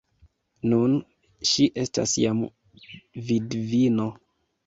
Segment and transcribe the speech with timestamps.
[0.69, 0.95] Nun
[1.49, 2.41] ŝi estas jam
[3.29, 4.09] vidvino!